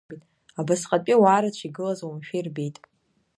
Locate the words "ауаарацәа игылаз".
1.17-1.99